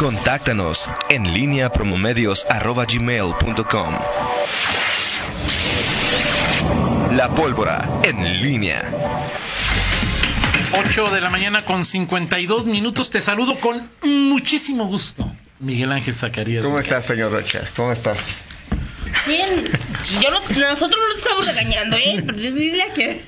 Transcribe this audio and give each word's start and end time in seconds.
Contáctanos 0.00 0.88
en 1.10 1.34
línea 1.34 1.70
promomedios.com. 1.70 3.94
La 7.14 7.34
pólvora 7.34 7.86
en 8.04 8.40
línea. 8.40 8.82
8 10.72 11.10
de 11.10 11.20
la 11.20 11.28
mañana 11.28 11.66
con 11.66 11.84
52 11.84 12.64
minutos. 12.64 13.10
Te 13.10 13.20
saludo 13.20 13.60
con 13.60 13.86
muchísimo 14.02 14.86
gusto. 14.86 15.30
Miguel 15.58 15.92
Ángel 15.92 16.14
Zacarías. 16.14 16.64
¿Cómo 16.64 16.78
estás, 16.78 17.04
señor 17.04 17.32
Rocha? 17.32 17.60
¿Cómo 17.76 17.92
estás? 17.92 18.16
Bien, 19.26 19.70
yo 20.22 20.30
no, 20.30 20.40
nosotros 20.40 20.98
no 20.98 21.12
te 21.12 21.18
estamos 21.18 21.46
regañando, 21.46 21.98
¿eh? 21.98 22.22
Pero 22.24 22.38
dile 22.38 22.84
a 22.84 22.94
que... 22.94 23.22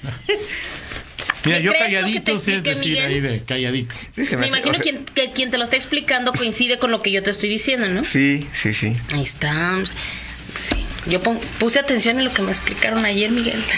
Mira, 1.45 1.59
¿Me 1.59 1.63
yo 1.65 1.73
calladito, 1.73 2.39
sí, 2.39 2.53
es 2.53 2.63
decir, 2.63 2.91
Miguel? 2.91 3.07
ahí 3.07 3.21
de 3.21 3.43
calladito. 3.43 3.95
Sí, 4.15 4.27
se 4.27 4.37
Me 4.37 4.47
hace- 4.47 4.49
imagino 4.59 4.71
o 4.71 4.75
sea, 4.75 4.83
quien, 4.83 5.05
que 5.05 5.33
quien 5.33 5.51
te 5.51 5.59
lo 5.59 5.65
está 5.65 5.77
explicando 5.77 6.33
coincide 6.33 6.79
con 6.79 6.91
lo 6.91 7.03
que 7.03 7.11
yo 7.11 7.23
te 7.23 7.31
estoy 7.31 7.49
diciendo, 7.49 7.89
¿no? 7.89 8.05
Sí, 8.05 8.47
sí, 8.53 8.73
sí. 8.75 8.97
Ahí 9.13 9.23
está. 9.23 9.75
Sí. 9.85 10.77
Yo 11.11 11.21
pon- 11.21 11.41
puse 11.59 11.81
atención 11.81 12.19
en 12.19 12.27
lo 12.27 12.33
que 12.33 12.43
me 12.43 12.51
explicaron 12.53 13.05
ayer, 13.05 13.31
Miguel. 13.31 13.63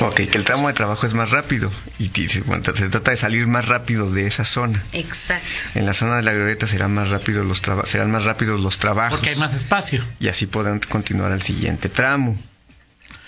Ok, 0.00 0.16
que 0.16 0.38
el 0.38 0.44
tramo 0.44 0.66
de 0.68 0.74
trabajo 0.74 1.06
es 1.06 1.14
más 1.14 1.30
rápido 1.30 1.70
y 2.00 2.08
se, 2.28 2.40
trata 2.42 3.10
de 3.12 3.16
salir 3.16 3.46
más 3.46 3.68
rápido 3.68 4.10
de 4.10 4.26
esa 4.26 4.44
zona. 4.44 4.82
Exacto. 4.92 5.46
En 5.76 5.86
la 5.86 5.94
zona 5.94 6.16
de 6.16 6.22
la 6.22 6.32
glorieta 6.32 6.66
serán 6.66 6.92
más 6.92 7.10
rápidos 7.10 7.46
los 7.46 7.62
traba- 7.62 7.86
serán 7.86 8.10
más 8.10 8.24
rápidos 8.24 8.60
los 8.60 8.78
trabajos 8.78 9.18
Porque 9.18 9.30
hay 9.30 9.36
más 9.36 9.54
espacio. 9.54 10.04
y 10.18 10.26
así 10.28 10.46
podrán 10.46 10.80
continuar 10.80 11.30
al 11.30 11.42
siguiente 11.42 11.88
tramo. 11.88 12.36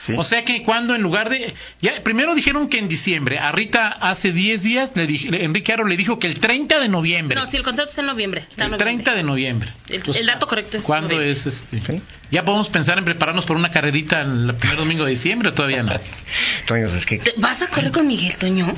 ¿Sí? 0.07 0.15
O 0.17 0.23
sea 0.25 0.45
que 0.45 0.63
cuando 0.63 0.95
en 0.95 1.03
lugar 1.03 1.29
de... 1.31 1.53
ya 1.81 2.01
Primero 2.05 2.35
dijeron 2.37 2.69
que 2.69 2.79
en 2.79 2.87
diciembre. 2.89 3.39
A 3.41 3.51
Rita 3.51 3.89
hace 3.89 4.31
10 4.33 4.63
días, 4.63 4.93
le 4.95 5.07
dije, 5.07 5.31
le- 5.31 5.43
Enrique 5.45 5.73
Aro 5.73 5.85
le 5.85 5.97
dijo 5.97 6.19
que 6.21 6.29
el 6.29 6.39
30 6.39 6.79
de 6.79 6.89
noviembre. 6.89 7.35
No, 7.37 7.47
si 7.51 7.57
el 7.57 7.65
contrato 7.65 7.91
está 7.91 8.03
en 8.03 8.07
noviembre. 8.09 8.43
Está 8.49 8.65
el 8.67 8.71
noviembre. 8.71 8.85
30 9.05 9.15
de 9.15 9.23
noviembre. 9.25 9.73
El- 9.89 10.03
el 10.17 10.27
dato 10.27 10.47
correcto 10.47 10.77
es 10.79 10.85
¿Cuándo 10.85 11.09
noviembre. 11.17 11.33
es 11.33 11.45
este? 11.47 11.81
¿Sí? 11.85 12.01
¿Ya 12.31 12.45
podemos 12.45 12.69
pensar 12.69 12.99
en 12.99 13.05
prepararnos 13.05 13.47
por 13.47 13.57
una 13.57 13.71
carrerita 13.71 14.21
el 14.23 14.55
primer 14.59 14.77
domingo 14.77 15.05
de 15.05 15.11
diciembre 15.11 15.49
o 15.49 15.55
todavía 15.55 15.83
no? 15.83 15.93
Toño, 16.67 16.87
es 16.87 17.05
que 17.07 17.19
¿Te- 17.19 17.35
¿Vas 17.39 17.63
a 17.63 17.69
correr 17.69 17.91
con 17.91 18.07
Miguel, 18.07 18.37
Toño? 18.37 18.75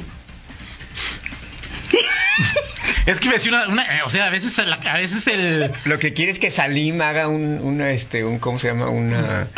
Es 3.06 3.18
que 3.20 3.26
iba 3.26 3.32
a 3.34 3.38
decir 3.38 3.52
una, 3.52 3.68
una- 3.68 3.82
eh, 3.98 4.00
o 4.04 4.10
sea, 4.10 4.26
a 4.26 4.30
veces, 4.30 4.56
la- 4.66 4.76
a 4.76 4.98
veces 4.98 5.26
el... 5.26 5.72
lo 5.86 5.98
que 5.98 6.12
quiere 6.12 6.30
es 6.30 6.38
que 6.38 6.50
Salim 6.50 7.00
haga 7.00 7.26
un, 7.28 7.58
una, 7.60 7.90
este, 7.90 8.22
un, 8.24 8.38
¿cómo 8.38 8.58
se 8.58 8.68
llama? 8.68 8.88
Una, 8.90 9.48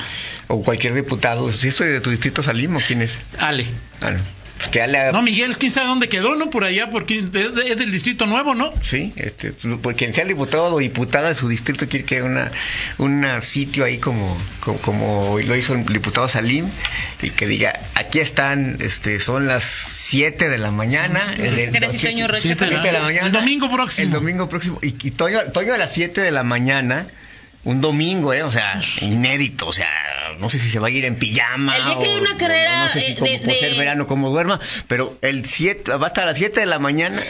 o 0.50 0.62
cualquier 0.62 0.94
diputado. 0.94 1.50
Si 1.52 1.70
soy 1.70 1.88
de 1.88 2.00
tu 2.00 2.10
distrito 2.10 2.42
Salim 2.42 2.76
o 2.76 2.80
quién 2.80 3.02
es. 3.02 3.20
Ale. 3.38 3.64
Ah, 4.00 4.10
no. 4.10 4.18
Pues 4.58 4.68
que 4.68 4.82
Ale 4.82 4.98
haga- 4.98 5.12
No, 5.12 5.22
Miguel, 5.22 5.56
quién 5.56 5.72
sabe 5.72 5.86
dónde 5.88 6.10
quedó, 6.10 6.34
¿no? 6.34 6.50
Por 6.50 6.64
allá, 6.64 6.90
porque 6.90 7.20
es, 7.20 7.32
de- 7.32 7.48
es 7.70 7.78
del 7.78 7.90
Distrito 7.90 8.26
Nuevo, 8.26 8.54
¿no? 8.54 8.70
Sí, 8.82 9.10
este, 9.16 9.52
pues, 9.52 9.96
quien 9.96 10.12
sea 10.12 10.24
el 10.24 10.28
diputado 10.28 10.64
o 10.74 10.78
diputada 10.78 11.30
de 11.30 11.34
su 11.34 11.48
distrito 11.48 11.88
quiere 11.88 12.04
que 12.04 12.16
haya 12.16 12.24
una, 12.26 12.50
una 12.98 13.40
sitio 13.40 13.86
ahí 13.86 13.96
como, 13.96 14.36
como, 14.60 14.78
como 14.80 15.38
lo 15.42 15.56
hizo 15.56 15.72
el 15.72 15.86
diputado 15.86 16.28
Salim 16.28 16.66
y 17.22 17.30
que 17.30 17.46
diga, 17.46 17.72
aquí 17.94 18.18
están, 18.18 18.76
este, 18.80 19.18
son 19.20 19.46
las 19.46 19.64
7 19.64 20.50
de 20.50 20.58
la 20.58 20.70
mañana. 20.70 21.32
el- 21.38 21.58
el- 21.58 21.70
¿Crees 21.70 21.96
que 21.96 22.08
Toño 22.08 22.28
Rocha 22.28 22.40
Siete 22.42 22.64
de 22.66 22.70
siete 22.72 22.86
de 22.88 22.92
la 22.92 23.00
mañana. 23.00 23.26
El 23.28 23.32
domingo 23.32 23.70
próximo. 23.70 24.06
El 24.08 24.12
domingo 24.12 24.48
próximo. 24.50 24.78
Y, 24.82 24.88
y 24.88 25.10
Toño, 25.12 25.40
Toño 25.54 25.72
a 25.72 25.78
las 25.78 25.94
7 25.94 26.20
de 26.20 26.32
la 26.32 26.42
mañana, 26.42 27.06
un 27.64 27.80
domingo, 27.80 28.32
¿eh? 28.32 28.42
O 28.42 28.50
sea, 28.52 28.80
inédito, 29.00 29.66
o 29.66 29.72
sea, 29.72 29.88
no 30.38 30.48
sé 30.48 30.58
si 30.58 30.70
se 30.70 30.78
va 30.78 30.88
a 30.88 30.90
ir 30.90 31.04
en 31.04 31.16
pijama. 31.16 31.76
El 31.76 31.84
día 31.84 31.98
que 31.98 32.06
o- 32.08 32.12
hay 32.14 32.20
una 32.20 32.32
o 32.32 32.38
carrera, 32.38 32.84
No 32.84 32.88
sé 32.88 33.00
si 33.00 33.12
eh, 33.12 33.16
como 33.16 33.30
de- 33.30 33.38
por 33.40 33.54
ser 33.54 33.72
de- 33.72 33.78
verano, 33.78 34.06
como 34.06 34.30
duerma, 34.30 34.60
pero 34.88 35.18
el 35.22 35.44
7, 35.44 35.92
va 35.96 36.06
hasta 36.08 36.24
las 36.24 36.36
7 36.38 36.60
de 36.60 36.66
la 36.66 36.78
mañana. 36.78 37.22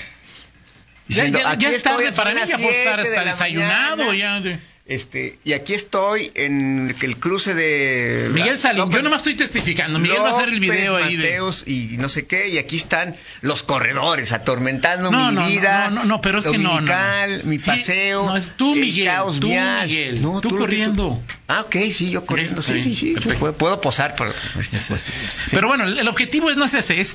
Ya, 1.10 1.24
diciendo, 1.24 1.38
ya, 1.40 1.50
"Aquí 1.50 1.64
ya 1.64 1.70
es 1.70 1.82
tarde 1.82 2.12
para 2.12 2.30
mí, 2.34 2.40
las 2.40 2.48
ya 2.50 2.56
puedo 2.58 2.70
estar 2.70 3.00
7 3.00 3.02
de 3.10 3.16
hasta 3.16 3.24
la 3.24 3.30
desayunado. 3.32 4.04
mañana". 4.06 4.50
Ya. 4.50 4.60
Este, 4.86 5.38
y 5.44 5.52
aquí 5.52 5.74
estoy 5.74 6.32
en 6.34 6.92
el 7.00 7.16
cruce 7.18 7.54
de 7.54 8.28
Miguel 8.32 8.58
Salim, 8.58 8.86
López- 8.86 8.96
yo 8.96 9.02
nomás 9.02 9.18
estoy 9.18 9.36
testificando. 9.36 10.00
Miguel 10.00 10.20
va 10.20 10.30
a 10.30 10.32
hacer 10.32 10.48
el 10.48 10.58
video 10.58 10.96
ahí 10.96 11.14
de... 11.14 11.22
Mateos 11.28 11.62
y 11.68 11.90
no 11.96 12.08
sé 12.08 12.26
qué, 12.26 12.48
y 12.48 12.58
aquí 12.58 12.76
están 12.78 13.14
los 13.40 13.62
corredores 13.62 14.32
atormentando 14.32 15.12
No, 15.12 15.28
mi 15.28 15.34
no, 15.36 15.40
no, 15.42 15.46
vida. 15.46 15.90
no, 15.90 16.04
no, 16.04 16.20
pero 16.20 16.40
es 16.40 16.46
que 16.48 16.58
no, 16.58 16.80
no, 16.80 16.92
no. 17.26 17.44
mi 17.44 17.60
Sí, 17.60 17.70
paseo. 17.70 18.26
no, 18.26 18.36
es 18.36 18.50
tú, 18.56 18.74
el 18.74 18.80
Miguel, 18.80 19.06
caos 19.06 19.38
tú, 19.38 19.46
vial. 19.46 19.86
Miguel, 19.86 20.22
No, 20.22 20.40
tú 20.40 20.48
corriendo. 20.58 21.22
Ah, 21.46 21.60
ok, 21.60 21.76
sí, 21.92 22.10
yo 22.10 22.26
corriendo. 22.26 22.60
Sí, 22.60 22.82
sí, 22.82 22.96
sí. 22.96 23.14
Puedo, 23.38 23.52
puedo 23.56 23.80
posar, 23.80 24.16
pero. 24.18 24.34
este, 24.58 24.74
Es 24.74 24.86
pues. 24.88 25.08
Pero 25.52 25.68
bueno, 25.68 25.84
el 25.84 26.08
objetivo 26.08 26.50
no 26.50 26.64
es 26.64 26.74
ese, 26.74 27.00
es 27.00 27.14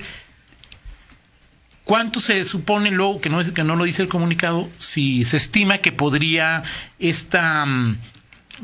cuánto 1.85 2.19
se 2.19 2.44
supone 2.46 2.91
luego, 2.91 3.22
que 3.22 3.29
no, 3.29 3.40
es, 3.40 3.51
que 3.51 3.63
no 3.63 3.75
lo 3.78 3.85
dice 3.85 4.01
el 4.01 4.09
comunicado, 4.09 4.68
si 4.78 5.23
se 5.23 5.38
estima 5.38 5.78
que 5.78 5.91
podría 5.94 6.63
esta 7.00 7.66
mm, 7.66 7.97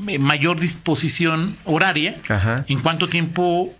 eh, 0.07 0.19
mayor 0.19 0.59
disposición 0.59 1.55
horaria, 1.63 2.17
Ajá. 2.27 2.65
en 2.67 2.79
cuánto 2.79 3.07
tiempo 3.07 3.73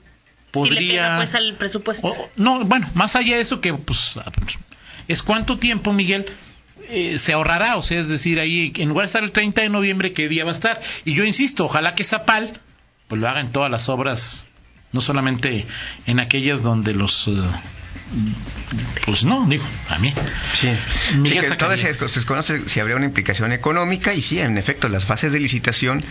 Si 0.54 0.60
le 0.70 0.76
pega 0.76 1.10
podría... 1.12 1.18
pues 1.18 1.36
al 1.36 1.54
presupuesto. 1.56 2.08
o- 2.08 2.30
no, 2.38 2.64
bueno, 2.66 2.90
más 2.94 3.16
allá 3.16 3.36
de 3.36 3.42
eso 3.42 3.60
que 3.62 3.74
pues 3.74 4.16
es 5.08 5.24
cuánto 5.24 5.58
tiempo, 5.58 5.92
Miguel, 5.92 6.26
eh, 6.90 7.18
se 7.20 7.34
ahorrará, 7.34 7.78
o 7.78 7.84
sea, 7.84 8.00
es 8.00 8.08
decir, 8.08 8.40
ahí 8.40 8.72
en 8.78 8.90
lugar 8.90 9.04
de 9.04 9.08
estar 9.08 9.24
el 9.24 9.32
30 9.32 9.62
de 9.62 9.70
noviembre, 9.70 10.14
¿qué 10.14 10.28
día 10.30 10.44
va 10.44 10.52
a 10.52 10.54
estar? 10.54 10.80
Y 11.06 11.14
yo 11.16 11.24
insisto, 11.24 11.66
ojalá 11.66 11.96
que 11.96 12.04
Zapal 12.04 12.52
pues 13.08 13.20
lo 13.20 13.28
haga 13.28 13.42
en 13.42 13.52
todas 13.52 13.70
las 13.72 13.90
obras, 13.90 14.48
no 14.92 15.02
solamente 15.02 15.66
en 16.08 16.20
aquellas 16.20 16.64
donde 16.64 16.94
los... 16.94 17.28
eh, 17.28 17.32
pues 19.06 19.24
no, 19.24 19.46
digo, 19.48 19.64
a 19.90 19.98
mí. 20.00 20.14
Sí, 20.60 20.70
sí 21.26 21.32
que 21.34 21.42
Zacarías. 21.44 21.80
se, 21.80 21.94
se 21.94 22.16
desconoce 22.20 22.68
si 22.68 22.80
habría 22.80 22.96
una 22.98 23.06
implicación 23.06 23.52
económica 23.54 24.14
y 24.14 24.22
sí, 24.22 24.40
en 24.40 24.58
efecto, 24.58 24.90
las 24.90 25.06
fases 25.06 25.32
de 25.34 25.40
licitación 25.40 26.04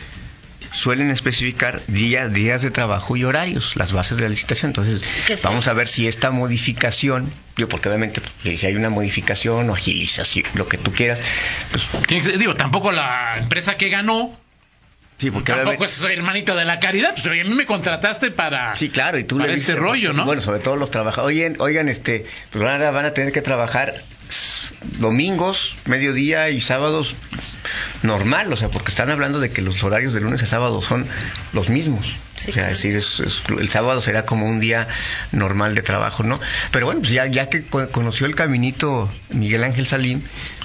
suelen 0.73 1.11
especificar 1.11 1.83
días, 1.89 2.33
días 2.33 2.63
de 2.63 2.71
trabajo 2.71 3.17
y 3.17 3.25
horarios, 3.25 3.75
las 3.77 3.93
bases 3.93 4.17
de 4.19 4.23
la 4.25 4.29
licitación. 4.29 4.71
Entonces, 4.71 5.03
vamos 5.43 5.67
a 5.69 5.73
ver 5.73 5.89
si 5.89 6.07
esta 6.07 6.31
modificación, 6.31 7.31
digo, 7.57 7.69
porque 7.69 7.89
obviamente 7.89 8.21
pues, 8.43 8.61
si 8.61 8.67
hay 8.67 8.77
una 8.77 8.89
modificación 8.89 9.69
o 9.69 9.75
agilización, 9.75 10.47
lo 10.55 10.69
que 10.69 10.79
tú 10.79 10.93
quieras, 10.93 11.21
pues 11.73 11.83
Tiene 12.07 12.23
que 12.23 12.31
ser- 12.31 12.39
digo, 12.39 12.55
tampoco 12.55 12.93
la 12.93 13.37
empresa 13.39 13.77
que 13.77 13.89
ganó, 13.89 14.39
sí, 15.21 15.31
porque 15.31 15.53
tampoco 15.53 15.85
es 15.85 16.03
hermanito 16.03 16.57
de 16.57 16.65
la 16.65 16.81
caridad, 16.81 17.15
pues 17.15 17.27
a 17.27 17.31
mí 17.31 17.55
me 17.55 17.67
contrataste 17.67 18.31
para... 18.31 18.75
Sí, 18.77 18.89
claro, 18.89 19.19
y 19.19 19.25
tú 19.25 19.39
para 19.39 19.49
le 19.49 19.55
este 19.55 19.77
rollo, 19.77 20.13
¿no? 20.13 20.25
Bueno, 20.25 20.43
sobre 20.43 20.61
todo 20.61 20.77
los 20.77 20.91
trabajadores. 20.91 21.37
Oigan, 21.37 21.57
oigan, 21.61 21.89
este, 21.89 22.25
pues 22.51 22.65
van 22.65 22.83
a, 22.83 22.91
van 22.91 23.05
a 23.05 23.15
tener 23.15 23.33
que 23.33 23.43
trabajar 23.43 23.95
domingos, 24.99 25.77
mediodía 25.87 26.51
y 26.51 26.61
sábados 26.61 27.15
normal, 28.03 28.53
o 28.53 28.57
sea, 28.57 28.71
porque 28.71 28.91
están 28.91 29.11
hablando 29.11 29.41
de 29.41 29.51
que 29.51 29.63
los 29.63 29.83
horarios 29.83 30.15
de 30.15 30.21
lunes 30.21 30.43
a 30.43 30.47
sábado 30.47 30.81
son 30.83 31.07
los 31.53 31.69
mismos. 31.69 32.17
Sí, 32.37 32.51
o 32.51 32.55
sea, 32.55 32.63
claro. 32.63 32.73
es 32.73 32.79
decir, 32.79 32.97
es- 32.97 33.21
es- 33.21 33.43
el 33.59 33.69
sábado 33.69 34.01
será 34.01 34.25
como 34.25 34.47
un 34.47 34.61
día 34.61 34.89
normal 35.33 35.75
de 35.75 35.83
trabajo, 35.83 36.23
¿no? 36.23 36.41
Pero 36.71 36.87
bueno, 36.87 37.01
pues 37.01 37.13
ya, 37.13 37.27
ya 37.27 37.49
que 37.51 37.63
co- 37.67 37.89
conoció 37.91 38.27
el 38.27 38.35
caminito 38.35 39.11
Miguel 39.29 39.63
Ángel 39.65 39.87
Salim, 39.87 40.23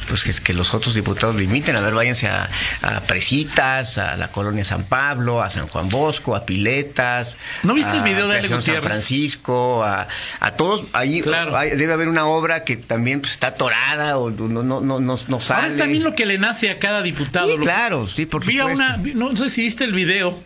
pues 0.07 0.25
es 0.27 0.39
que 0.39 0.53
los 0.53 0.73
otros 0.73 0.93
diputados 0.95 1.35
lo 1.35 1.41
imiten. 1.41 1.75
A 1.75 1.81
ver, 1.81 1.93
váyanse 1.95 2.27
a, 2.27 2.47
a 2.83 3.01
Presitas, 3.01 3.97
a 3.97 4.15
la 4.15 4.29
colonia 4.29 4.63
San 4.63 4.83
Pablo, 4.85 5.41
a 5.41 5.49
San 5.49 5.67
Juan 5.67 5.89
Bosco, 5.89 6.35
a 6.35 6.45
Piletas. 6.45 7.35
¿No 7.63 7.73
viste 7.73 7.97
el 7.97 8.03
video 8.03 8.27
de 8.27 8.35
San? 8.47 8.81
Francisco, 8.83 9.83
a, 9.83 10.07
a 10.39 10.51
todos. 10.51 10.83
Ahí 10.93 11.21
Claro. 11.21 11.57
hay- 11.57 11.71
debe 11.71 11.91
haber 11.91 12.07
una 12.07 12.25
obra 12.27 12.63
que 12.63 12.77
también 12.77 13.19
pues, 13.19 13.33
está 13.33 13.54
atorada 13.55 14.17
o 14.17 14.29
no, 14.29 14.47
no, 14.63 14.79
no, 14.81 14.99
no, 14.99 15.17
no 15.27 15.41
sale. 15.41 15.55
Ahora 15.61 15.67
es 15.67 15.77
también 15.77 16.03
lo 16.03 16.13
que 16.15 16.25
le 16.25 16.37
nace 16.37 16.69
a 16.69 16.77
cada 16.79 17.01
diputado. 17.01 17.55
Sí, 17.55 17.61
claro, 17.61 18.07
sí, 18.07 18.25
por 18.25 18.45
Vi 18.45 18.57
supuesto. 18.59 18.83
una, 18.83 18.97
no 18.97 19.35
sé 19.35 19.49
si 19.49 19.61
viste 19.63 19.83
el 19.83 19.93
video. 19.93 20.37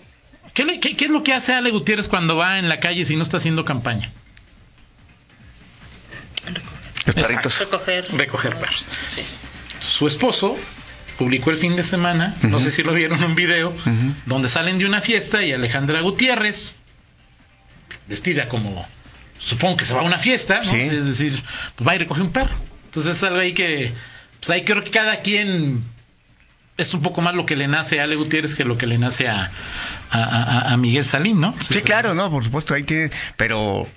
¿Qué, 0.54 0.66
le- 0.66 0.80
qué- 0.80 0.96
qué 0.98 1.06
es 1.06 1.12
lo 1.12 1.22
que 1.24 1.34
hace 1.34 1.54
Ale 1.54 1.70
Gutiérrez 1.72 2.08
cuando 2.08 2.36
va 2.36 2.58
en 2.60 2.70
la 2.70 2.80
calle 2.80 3.06
si 3.06 3.16
no 3.16 3.24
está 3.24 3.38
haciendo 3.38 3.66
campaña? 3.66 4.10
Los 7.06 7.16
perritos. 7.16 7.60
Recoger. 7.60 8.06
Recoger 8.14 8.56
perros. 8.58 8.86
Sí. 9.10 9.22
Su 9.82 10.08
esposo 10.08 10.58
publicó 11.18 11.52
el 11.52 11.58
fin 11.58 11.76
de 11.76 11.84
semana, 11.84 12.36
no 12.44 12.60
sé 12.60 12.72
si 12.72 12.82
lo 12.84 12.94
vieron 12.94 13.18
en 13.20 13.26
un 13.26 13.36
video, 13.36 13.74
donde 14.26 14.48
salen 14.48 14.78
de 14.80 14.86
una 14.86 15.02
fiesta 15.02 15.44
y 15.44 15.52
Alejandra 15.52 16.00
Gutiérrez, 16.02 16.72
vestida 18.08 18.48
como, 18.48 18.88
supongo 19.38 19.78
que 19.78 19.86
se 19.86 19.94
va 19.94 20.02
a 20.02 20.04
una 20.04 20.18
fiesta, 20.18 20.60
¿no? 20.60 20.64
Sí. 20.72 20.80
es 20.80 21.06
decir, 21.06 21.34
pues 21.76 21.88
va 21.88 21.96
y 21.96 22.00
recoge 22.00 22.22
un 22.22 22.32
perro. 22.32 22.56
Entonces 22.90 23.16
es 23.18 23.24
algo 23.24 23.40
ahí 23.40 23.54
que, 23.54 23.92
pues 24.40 24.50
ahí 24.50 24.64
creo 24.64 24.84
que 24.84 24.90
cada 24.92 25.22
quien 25.22 25.84
es 26.78 26.94
un 26.94 27.02
poco 27.02 27.22
más 27.22 27.36
lo 27.36 27.46
que 27.46 27.56
le 27.56 27.68
nace 27.68 28.00
a 28.00 28.04
Ale 28.04 28.16
Gutiérrez 28.16 28.56
que 28.56 28.64
lo 28.66 28.78
que 28.78 28.88
le 28.88 28.98
nace 28.98 29.28
a, 29.28 29.52
a, 30.12 30.20
a- 30.24 30.74
a 30.74 30.78
Miguel 30.78 31.06
Salín, 31.06 31.40
¿no? 31.40 31.54
Sí, 31.60 31.82
claro, 31.82 32.16
no, 32.16 32.32
por 32.32 32.44
supuesto, 32.44 32.74
hay 32.74 32.84
que. 32.84 33.12
Pero, 33.38 33.88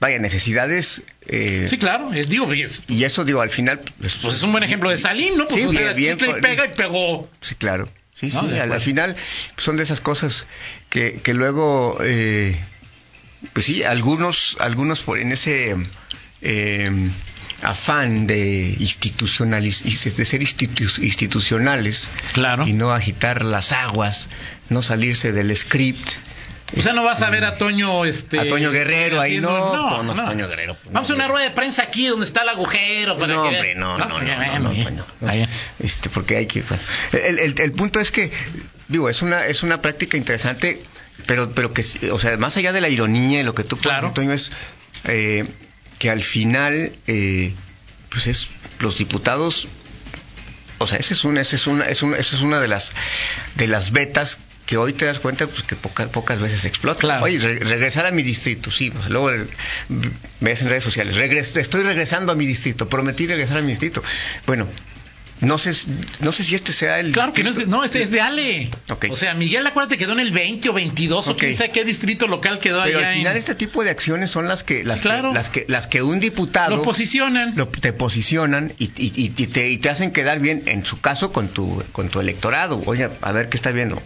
vaya, 0.00 0.18
necesidades. 0.18 1.02
eh, 1.28 1.66
Sí, 1.68 1.78
claro, 1.78 2.12
es, 2.12 2.28
digo, 2.28 2.52
es- 2.52 2.82
Y 2.88 3.04
eso, 3.04 3.24
digo, 3.24 3.40
al 3.40 3.50
final. 3.50 3.80
Pues, 4.00 4.16
pues 4.16 4.34
es 4.36 4.42
un 4.42 4.52
buen 4.52 4.64
ejemplo 4.64 4.90
de 4.90 4.98
Salín, 4.98 5.38
¿no? 5.38 5.46
Pues 5.46 5.60
Sí, 5.60 5.66
o 5.66 5.72
sea, 5.72 5.92
bien, 5.92 6.18
pega 6.18 6.66
y 6.66 6.74
pegó. 6.74 7.30
Sí, 7.40 7.54
claro. 7.54 7.88
Sí, 8.20 8.30
sí, 8.30 8.36
No, 8.36 8.42
al, 8.42 8.72
al 8.72 8.80
final 8.80 9.16
son 9.56 9.76
de 9.78 9.82
esas 9.84 10.00
cosas 10.00 10.46
que, 10.90 11.20
que 11.22 11.32
luego, 11.34 11.98
eh, 12.02 12.56
pues 13.52 13.66
sí, 13.66 13.82
algunos, 13.82 14.56
algunos 14.60 15.00
por 15.00 15.18
en 15.18 15.32
ese, 15.32 15.74
eh, 16.42 16.90
afán 17.62 18.26
de 18.26 18.74
institucionaliz 18.78 19.82
de 19.84 20.24
ser 20.24 20.42
institu- 20.42 21.02
institucionales 21.02 22.08
Claro. 22.32 22.66
y 22.66 22.72
no 22.72 22.92
agitar 22.92 23.44
las 23.44 23.72
aguas, 23.72 24.28
no 24.68 24.82
salirse 24.82 25.32
del 25.32 25.56
script. 25.56 26.08
O 26.76 26.80
sea, 26.80 26.94
no 26.94 27.02
vas 27.04 27.20
a 27.20 27.28
ver 27.28 27.44
a 27.44 27.56
Toño, 27.56 28.06
este... 28.06 28.40
A 28.40 28.48
Toño 28.48 28.70
Guerrero 28.70 29.20
ahí, 29.20 29.40
no, 29.40 30.02
no, 30.02 30.14
no, 30.14 30.24
Toño 30.24 30.48
Guerrero, 30.48 30.74
pues, 30.82 30.92
Vamos 30.94 31.10
a 31.10 31.14
una 31.14 31.28
rueda 31.28 31.44
de 31.44 31.50
prensa 31.50 31.82
aquí 31.82 32.06
donde 32.06 32.24
está 32.24 32.42
el 32.42 32.48
agujero. 32.48 33.14
Para 33.18 33.34
no, 33.34 33.42
que 33.42 33.48
hombre, 33.56 33.74
no, 33.74 33.98
no, 33.98 34.06
no, 34.08 34.58
no, 34.58 34.70
bien. 34.70 35.48
Este, 35.78 36.08
porque 36.08 36.38
hay 36.38 36.46
que... 36.46 36.64
El, 37.12 37.38
el- 37.38 37.54
el 37.60 37.72
punto 37.72 38.00
es 38.00 38.10
que, 38.10 38.32
digo, 38.88 39.10
es 39.10 39.20
una, 39.20 39.44
es 39.46 39.62
una 39.62 39.82
práctica 39.82 40.16
interesante, 40.16 40.82
pero, 41.26 41.50
pero 41.54 41.74
que, 41.74 41.84
o 42.10 42.18
sea, 42.18 42.36
más 42.38 42.56
allá 42.56 42.72
de 42.72 42.80
la 42.80 42.88
ironía 42.88 43.40
y 43.40 43.44
lo 43.44 43.54
que 43.54 43.64
tú 43.64 43.76
Claro. 43.76 44.08
Antonio, 44.08 44.32
es 44.32 44.50
eh, 45.04 45.44
que 46.02 46.10
al 46.10 46.24
final, 46.24 46.90
eh, 47.06 47.54
pues 48.08 48.26
es, 48.26 48.48
los 48.80 48.98
diputados, 48.98 49.68
o 50.78 50.88
sea, 50.88 50.98
esa 50.98 51.14
es 51.14 51.22
una, 51.22 51.40
esa 51.42 51.54
es 51.54 51.68
una, 51.68 51.84
es 51.84 52.02
una, 52.02 52.16
esa 52.16 52.34
es 52.34 52.42
una 52.42 52.58
de 52.60 52.66
las, 52.66 52.90
de 53.54 53.68
las 53.68 53.92
vetas 53.92 54.38
que 54.66 54.76
hoy 54.78 54.94
te 54.94 55.04
das 55.04 55.20
cuenta 55.20 55.46
pues, 55.46 55.62
que 55.62 55.76
poca- 55.76 56.08
pocas 56.08 56.40
veces 56.40 56.64
explota. 56.64 56.98
Claro. 56.98 57.22
Oye, 57.24 57.38
re- 57.38 57.60
regresar 57.60 58.04
a 58.06 58.10
mi 58.10 58.24
distrito, 58.24 58.72
sí. 58.72 58.90
pues, 58.90 59.10
luego 59.10 59.30
ves 60.40 60.62
en 60.62 60.68
redes 60.70 60.82
sociales, 60.82 61.14
regres- 61.14 61.56
estoy 61.56 61.84
regresando 61.84 62.32
a 62.32 62.34
mi 62.34 62.46
distrito, 62.46 62.88
prometí 62.88 63.28
regresar 63.28 63.58
a 63.58 63.60
mi 63.62 63.68
distrito. 63.68 64.02
Bueno, 64.44 64.66
no 65.42 65.58
sé, 65.58 65.72
no 66.20 66.32
sé 66.32 66.42
si 66.44 66.54
este 66.54 66.72
sea 66.72 66.98
el... 67.00 67.12
Claro 67.12 67.32
que 67.32 67.42
no 67.44 67.50
es 67.50 67.66
no, 67.66 67.84
este 67.84 68.02
es 68.02 68.10
de 68.10 68.20
Ale. 68.20 68.70
O 69.10 69.16
sea, 69.16 69.34
Miguel, 69.34 69.66
acuérdate, 69.66 69.98
quedó 69.98 70.12
en 70.12 70.20
el 70.20 70.30
20 70.30 70.68
o 70.70 70.72
22 70.72 71.28
o 71.28 71.36
quién 71.36 71.54
sabe 71.54 71.70
qué 71.72 71.84
distrito 71.84 72.26
local 72.26 72.58
quedó 72.58 72.82
Pero 72.84 72.98
allá 73.00 73.08
al 73.10 73.14
final 73.16 73.32
en... 73.32 73.38
este 73.38 73.54
tipo 73.54 73.84
de 73.84 73.90
acciones 73.90 74.30
son 74.30 74.48
las 74.48 74.64
que 74.64 74.84
las, 74.84 75.02
Claro. 75.02 75.30
que, 75.30 75.34
las 75.34 75.48
que 75.50 75.64
las 75.68 75.86
que 75.88 76.02
un 76.02 76.20
diputado 76.20 76.76
Lo 76.76 76.82
posicionan. 76.82 77.52
lo- 77.56 77.68
te 77.68 77.92
posicionan 77.92 78.72
y, 78.78 78.84
y- 78.96 79.12
y- 79.14 79.32
y 79.36 79.46
te, 79.48 79.70
y 79.70 79.78
te 79.78 79.90
hacen 79.90 80.12
quedar 80.12 80.38
bien 80.38 80.62
en 80.66 80.84
su 80.86 81.00
caso 81.00 81.32
con 81.32 81.48
tu 81.48 81.82
con 81.92 82.08
tu 82.08 82.20
electorado 82.20 82.80
oye 82.86 83.08
a 83.20 83.32
ver 83.32 83.48
qué 83.48 83.56
está 83.56 83.70
viendo 83.72 84.00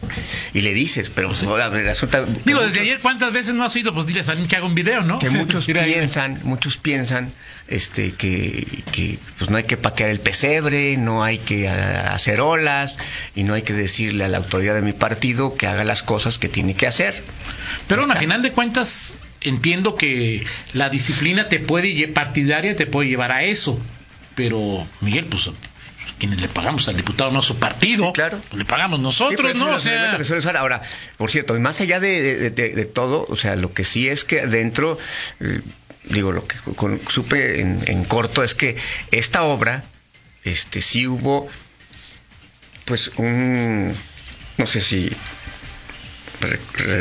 y 0.55 0.63
le 0.63 0.73
dices 0.73 1.11
pero 1.15 1.29
ver, 1.31 1.73
resulta 1.85 2.23
Digo, 2.23 2.61
muchos- 2.61 2.67
desde 2.69 2.81
ayer, 2.81 2.99
¿cuántas 3.01 3.33
veces 3.33 3.55
no 3.55 3.63
has 3.65 3.75
oído? 3.77 3.93
Pues 3.95 4.07
dile 4.07 4.21
a 4.21 4.25
Salim 4.25 4.49
que 4.49 4.57
haga 4.57 4.65
un 4.67 4.75
video, 4.75 5.03
¿no? 5.03 5.19
que 5.19 5.29
muchos 5.31 5.67
piensan 5.67 6.41
muchos 6.45 6.77
piensan 6.79 7.33
este 7.69 8.13
que, 8.13 8.65
que 8.93 9.19
pues 9.39 9.51
no 9.51 9.57
hay 9.57 9.65
que 9.65 9.77
patear 9.77 10.11
el 10.11 10.21
pesebre 10.21 10.97
no 10.97 11.25
hay 11.25 11.39
que 11.39 11.69
ah, 11.69 12.15
hacer 12.15 12.41
olas 12.41 12.99
y 13.35 13.43
no 13.43 13.55
hay 13.55 13.63
que 13.63 13.73
decirle 13.73 14.25
a 14.25 14.29
la 14.29 14.37
autoridad 14.39 14.75
de 14.75 14.83
mi 14.83 14.93
partido 14.93 15.55
que 15.57 15.67
haga 15.67 15.83
las 15.85 16.03
cosas 16.03 16.39
que 16.39 16.49
tiene 16.49 16.75
que 16.75 16.87
hacer 16.87 17.23
Pero 17.89 18.03
bueno, 18.03 18.15
a 18.15 18.17
final 18.17 18.43
de 18.43 18.53
cuentas, 18.53 19.15
entiendo 19.41 19.97
que 19.97 20.45
la 20.73 20.91
disciplina 20.91 21.49
te 21.49 21.59
puede 21.59 22.07
partidaria 22.09 22.75
te 22.77 22.87
puede 22.87 23.09
llevar 23.09 23.33
a 23.33 23.43
eso. 23.45 23.79
Pero, 24.35 24.87
Miguel, 25.01 25.25
pues 25.27 25.49
quienes 26.19 26.41
le 26.41 26.49
pagamos 26.49 26.89
al 26.89 26.97
diputado 26.97 27.31
no 27.31 27.43
su 27.43 27.57
partido, 27.59 28.07
Sí, 28.07 28.13
claro. 28.13 28.39
pues, 28.49 28.59
le 28.59 28.65
pagamos 28.65 29.01
nosotros, 29.01 29.51
ese 29.51 29.59
¿no? 29.61 29.75
O 29.75 29.79
sea, 29.79 30.17
que. 30.17 30.57
Ahora, 30.57 30.83
por 31.17 31.31
cierto, 31.31 31.57
y 31.57 31.61
más 31.61 31.81
allá 31.81 32.01
de, 32.01 32.21
de- 32.23 32.51
de- 32.51 32.69
de 32.71 32.85
todo, 32.85 33.25
o 33.29 33.37
sea, 33.37 33.57
lo 33.57 33.73
que 33.73 33.85
sí 33.85 34.09
es 34.09 34.25
que 34.25 34.41
adentro, 34.41 34.99
eh, 35.41 35.61
digo, 36.07 36.33
lo 36.33 36.47
que 36.47 36.57
supe 37.09 37.61
en, 37.61 37.83
en 37.87 38.05
corto 38.05 38.43
es 38.43 38.55
que 38.55 38.77
esta 39.11 39.43
obra, 39.43 39.85
este, 40.45 40.83
sí 40.83 41.07
hubo, 41.07 41.49
pues, 42.85 43.11
un, 43.17 43.95
no 44.59 44.67
sé 44.67 44.81
si 44.81 45.11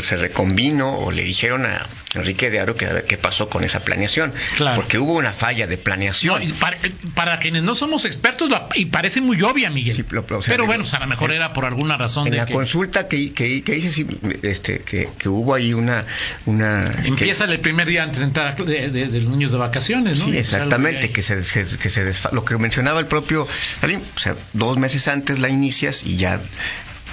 se 0.01 0.17
recombinó 0.17 0.97
o 0.99 1.11
le 1.11 1.23
dijeron 1.23 1.65
a 1.65 1.85
Enrique 2.13 2.49
de 2.49 2.59
Aro 2.59 2.75
que 2.75 2.85
a 2.85 2.93
ver 2.93 3.03
qué 3.05 3.17
pasó 3.17 3.49
con 3.49 3.63
esa 3.63 3.81
planeación. 3.81 4.33
Claro. 4.55 4.75
Porque 4.75 4.97
hubo 4.99 5.13
una 5.13 5.33
falla 5.33 5.67
de 5.67 5.75
no, 5.77 5.83
planeación. 5.83 6.41
y 6.43 6.53
para, 6.53 6.77
para 7.13 7.39
quienes 7.39 7.63
no 7.63 7.75
somos 7.75 8.05
expertos, 8.05 8.49
la- 8.49 8.69
y 8.75 8.85
parece 8.85 9.19
muy 9.21 9.41
obvia, 9.41 9.69
Miguel. 9.69 9.95
Sí, 9.97 10.05
lo- 10.09 10.25
lo- 10.27 10.37
o 10.37 10.41
sea, 10.41 10.53
pero 10.53 10.63
digo, 10.63 10.67
bueno, 10.67 10.83
pues, 10.83 10.93
a 10.93 10.99
lo 10.99 11.07
mejor 11.07 11.31
en- 11.31 11.37
era 11.37 11.51
por 11.53 11.65
alguna 11.65 11.97
razón 11.97 12.27
en 12.27 12.31
de 12.31 12.37
la 12.37 12.45
que 12.45 12.53
consulta 12.53 13.07
que, 13.09 13.33
que, 13.33 13.63
que 13.63 13.77
hice, 13.77 13.91
sí, 13.91 14.07
este, 14.43 14.79
que, 14.79 15.09
que 15.17 15.27
hubo 15.29 15.53
ahí 15.53 15.73
una... 15.73 16.05
una 16.45 16.89
empieza 17.03 17.43
el 17.45 17.59
primer 17.59 17.87
día 17.87 18.03
antes 18.03 18.19
de 18.19 18.25
entrar 18.25 18.47
a- 18.47 18.63
de, 18.63 18.89
de- 18.89 19.07
de 19.07 19.21
los 19.21 19.31
niños 19.31 19.51
de 19.51 19.57
vacaciones, 19.57 20.19
¿no? 20.19 20.25
Sí, 20.25 20.37
exactamente, 20.37 21.11
que 21.11 21.21
se, 21.21 21.35
que, 21.37 21.65
que 21.77 21.89
se 21.89 22.09
desfa- 22.09 22.31
lo 22.31 22.45
que 22.45 22.57
mencionaba 22.57 22.99
el 23.01 23.07
propio 23.07 23.43
o 23.43 24.19
sea, 24.19 24.35
dos 24.53 24.77
meses 24.77 25.07
antes 25.09 25.39
la 25.39 25.49
inicias 25.49 26.03
y 26.03 26.15
ya 26.17 26.39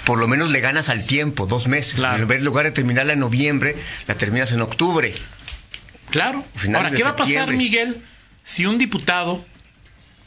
por 0.04 0.18
lo 0.18 0.28
menos 0.28 0.50
le 0.50 0.60
ganas 0.60 0.88
al 0.88 1.04
tiempo, 1.04 1.46
dos 1.46 1.68
meses. 1.68 1.94
Claro. 1.94 2.30
En 2.30 2.44
lugar 2.44 2.64
de 2.64 2.72
terminarla 2.72 3.12
en 3.12 3.20
noviembre, 3.20 3.76
la 4.06 4.16
terminas 4.16 4.52
en 4.52 4.62
octubre. 4.62 5.14
Claro. 6.10 6.44
Ahora, 6.74 6.90
¿qué 6.90 7.02
va 7.02 7.10
a 7.10 7.16
pasar. 7.16 7.52
Miguel, 7.52 8.02
si 8.44 8.66
un 8.66 8.78
diputado 8.78 9.44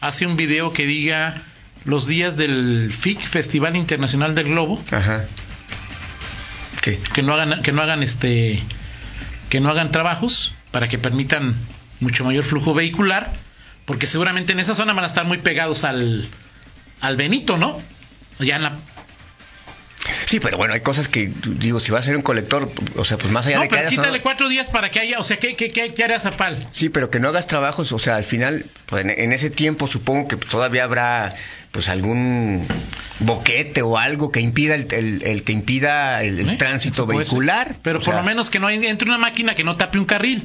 hace 0.01 0.25
un 0.25 0.37
video 0.37 0.73
que 0.73 0.85
diga 0.85 1.43
los 1.83 2.07
días 2.07 2.37
del 2.37 2.91
FIC, 2.91 3.21
Festival 3.21 3.75
Internacional 3.75 4.33
del 4.33 4.47
Globo, 4.49 4.81
Ajá. 4.91 5.25
¿Qué? 6.81 6.99
que 7.13 7.21
no 7.21 7.33
hagan, 7.33 7.61
que 7.61 7.71
no 7.71 7.81
hagan 7.81 8.01
este, 8.03 8.63
que 9.49 9.59
no 9.59 9.69
hagan 9.69 9.91
trabajos 9.91 10.53
para 10.71 10.87
que 10.87 10.97
permitan 10.97 11.55
mucho 11.99 12.25
mayor 12.25 12.43
flujo 12.43 12.73
vehicular, 12.73 13.33
porque 13.85 14.07
seguramente 14.07 14.53
en 14.53 14.59
esa 14.59 14.75
zona 14.75 14.93
van 14.93 15.03
a 15.03 15.07
estar 15.07 15.25
muy 15.25 15.37
pegados 15.37 15.83
al, 15.83 16.27
al 17.01 17.17
Benito, 17.17 17.57
¿no? 17.57 17.79
Ya 18.39 18.55
en 18.55 18.63
la 18.63 18.77
Sí, 20.25 20.39
pero 20.39 20.57
bueno, 20.57 20.73
hay 20.73 20.81
cosas 20.81 21.07
que, 21.07 21.31
digo, 21.45 21.79
si 21.79 21.91
va 21.91 21.99
a 21.99 22.01
ser 22.01 22.15
un 22.15 22.23
colector, 22.23 22.71
o 22.95 23.05
sea, 23.05 23.17
pues 23.17 23.31
más 23.31 23.45
allá 23.45 23.57
No, 23.57 23.61
de 23.61 23.67
que 23.67 23.75
pero 23.75 23.87
haya 23.87 23.95
quítale 23.95 24.21
cuatro 24.21 24.49
días 24.49 24.69
para 24.69 24.89
que 24.89 24.99
haya, 24.99 25.19
o 25.19 25.23
sea, 25.23 25.37
¿qué, 25.37 25.55
qué, 25.55 25.71
qué, 25.71 25.93
qué 25.93 26.03
hará 26.03 26.19
Zapal? 26.19 26.57
Sí, 26.71 26.89
pero 26.89 27.09
que 27.11 27.19
no 27.19 27.27
hagas 27.29 27.45
trabajos, 27.47 27.91
o 27.91 27.99
sea, 27.99 28.15
al 28.15 28.23
final, 28.25 28.65
pues, 28.87 29.03
en, 29.05 29.11
en 29.11 29.31
ese 29.33 29.49
tiempo 29.51 29.87
supongo 29.87 30.27
que 30.27 30.35
todavía 30.37 30.83
habrá 30.83 31.33
pues 31.71 31.89
algún 31.89 32.65
boquete 33.19 33.81
o 33.81 33.97
algo 33.97 34.31
que 34.31 34.39
impida 34.39 34.75
el, 34.75 34.87
el- 34.91 35.23
el 35.23 35.43
que 35.43 35.51
impida 35.51 36.23
el, 36.23 36.39
el 36.39 36.49
¿Eh? 36.51 36.55
tránsito 36.55 37.05
vehicular. 37.05 37.75
Pero 37.83 37.99
O 37.99 38.01
por 38.01 38.13
sea, 38.13 38.21
lo 38.21 38.25
menos 38.25 38.49
que 38.49 38.59
no 38.59 38.69
entre 38.69 39.07
una 39.09 39.17
máquina 39.17 39.55
que 39.55 39.63
no 39.63 39.75
tape 39.77 39.99
un 39.99 40.05
carril. 40.05 40.41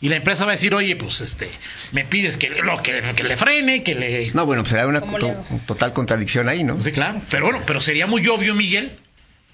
Y 0.00 0.08
la 0.08 0.16
empresa 0.16 0.44
va 0.44 0.52
a 0.52 0.54
decir, 0.54 0.74
oye, 0.74 0.96
pues 0.96 1.20
este, 1.20 1.50
me 1.92 2.04
pides 2.04 2.36
que, 2.36 2.48
lo, 2.50 2.82
que, 2.82 3.02
que 3.14 3.22
le 3.24 3.36
frene, 3.36 3.82
que 3.82 3.94
le... 3.94 4.30
No, 4.32 4.46
bueno, 4.46 4.62
pues 4.62 4.72
será 4.72 4.86
una 4.86 5.02
total 5.66 5.92
contradicción 5.92 6.48
ahí, 6.48 6.64
¿no? 6.64 6.80
Sí, 6.80 6.92
claro. 6.92 7.20
Pero 7.30 7.44
bueno, 7.44 7.62
pero 7.66 7.80
sería 7.80 8.06
muy 8.06 8.26
obvio, 8.28 8.54
Miguel, 8.54 8.90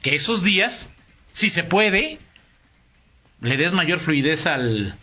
que 0.03 0.15
esos 0.15 0.45
días, 0.45 0.91
si 1.33 1.51
se 1.51 1.65
puede, 1.65 2.19
le 3.41 3.57
des 3.57 3.73
mayor 3.73 3.99
fluidez 3.99 4.47
al... 4.47 4.97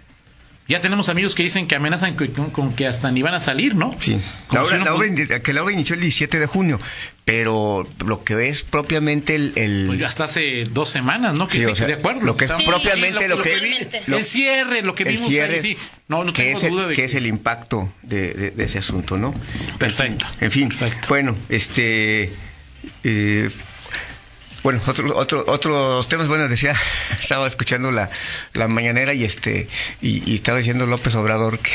Ya 0.67 0.79
tenemos 0.79 1.09
amigos 1.09 1.35
que 1.35 1.43
dicen 1.43 1.67
que 1.67 1.75
amenazan 1.75 2.15
con, 2.15 2.27
con- 2.27 2.49
con 2.51 2.73
que 2.73 2.87
hasta 2.87 3.11
ni 3.11 3.21
van 3.21 3.33
a 3.33 3.41
salir, 3.41 3.75
¿no? 3.75 3.91
Sí. 3.99 4.13
La 4.51 4.63
si 4.63 4.75
obra, 4.75 4.95
la 5.29 5.39
que 5.41 5.51
la 5.51 5.61
obra 5.61 5.73
inició 5.73 5.95
el 5.95 6.01
17 6.01 6.39
de 6.39 6.45
junio, 6.45 6.79
pero 7.25 7.85
lo 8.05 8.23
que 8.23 8.47
es 8.47 8.63
propiamente 8.63 9.35
el... 9.35 9.51
el- 9.57 9.85
Pues 9.87 10.01
hasta 10.03 10.23
hace 10.23 10.63
dos 10.63 10.89
semanas, 10.89 11.33
¿no? 11.33 11.47
Que 11.47 11.57
Sí, 11.59 11.65
o 11.65 11.75
sea, 11.75 11.87
de 11.87 11.93
acuerdo. 11.95 12.21
lo 12.21 12.37
que 12.37 12.45
es 12.45 12.51
propiamente 12.51 13.27
lo 13.27 13.41
que- 13.41 14.01
lo- 14.07 14.17
el 14.17 14.23
cierre, 14.25 14.83
lo 14.83 14.95
que 14.95 15.03
el 15.03 15.09
vimos 15.15 15.27
cierre, 15.27 15.55
ahí, 15.55 15.61
sí. 15.61 15.77
No, 16.07 16.23
no 16.23 16.31
que, 16.31 16.43
tengo 16.43 16.57
es 16.57 16.63
el, 16.63 16.71
duda 16.71 16.87
de 16.87 16.95
que 16.95 17.03
es 17.05 17.13
el 17.15 17.25
impacto 17.27 17.91
de, 18.01 18.33
de- 18.33 18.51
de 18.51 18.63
ese 18.63 18.79
asunto, 18.79 19.17
¿no? 19.17 19.33
Perfecto. 19.79 20.25
En 20.39 20.51
fin, 20.51 20.69
Perfecto. 20.69 21.07
bueno, 21.09 21.35
este... 21.49 22.31
eh, 23.03 23.49
bueno, 24.63 24.81
otro, 24.87 25.15
otro, 25.17 25.43
otros 25.47 26.07
temas, 26.07 26.27
bueno, 26.27 26.47
decía, 26.47 26.73
estaba 27.21 27.47
escuchando 27.47 27.91
la, 27.91 28.09
la 28.53 28.67
mañanera 28.67 29.13
y 29.13 29.23
este, 29.25 29.67
y, 30.01 30.29
y 30.29 30.35
estaba 30.35 30.57
diciendo 30.59 30.85
López 30.85 31.13
Obrador 31.15 31.59
que 31.59 31.71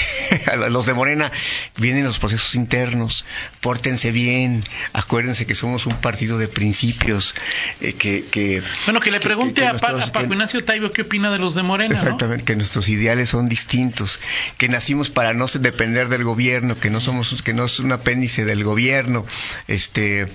a 0.50 0.57
los 0.68 0.87
de 0.87 0.95
Morena 0.95 1.30
vienen 1.76 2.04
los 2.04 2.18
procesos 2.18 2.54
internos, 2.54 3.25
pórtense 3.61 4.11
bien, 4.11 4.64
acuérdense 4.92 5.47
que 5.47 5.54
somos 5.54 5.87
un 5.87 5.97
partido 6.00 6.38
de 6.38 6.49
principios, 6.49 7.35
eh, 7.80 7.92
que, 7.92 8.25
que 8.25 8.62
Bueno, 8.87 9.00
que 9.00 9.11
le 9.11 9.21
pregunte 9.21 9.61
que 9.61 9.66
a, 9.66 9.75
Pa- 9.75 9.92
nuestros- 9.92 10.09
a 10.09 10.12
Paco 10.12 10.33
Ignacio 10.33 10.64
Taibo 10.64 10.90
qué 10.90 11.02
opina 11.02 11.30
de 11.30 11.38
los 11.38 11.54
de 11.54 11.62
Morena, 11.62 11.95
¿no? 11.95 12.00
Exactamente, 12.00 12.45
que 12.45 12.57
nuestros 12.57 12.88
ideales 12.88 13.28
son 13.28 13.49
distintos, 13.49 14.18
que 14.57 14.68
nacimos 14.68 15.11
para 15.11 15.35
no 15.35 15.47
depender 15.61 16.09
del 16.09 16.25
gobierno, 16.25 16.78
que 16.78 16.90
no 16.90 17.00
somos, 17.00 17.42
que 17.42 17.52
no 17.52 17.66
es 17.66 17.78
un 17.80 17.92
apéndice 17.92 18.45
del 18.45 18.64
gobierno, 18.64 19.26
este, 19.66 20.28